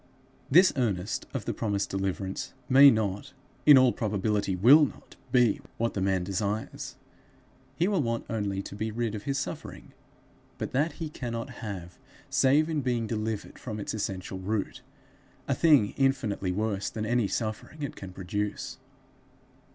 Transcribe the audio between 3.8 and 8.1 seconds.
probability will not be what the man desires; he will